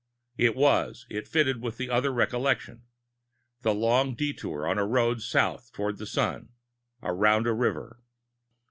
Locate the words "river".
7.53-8.01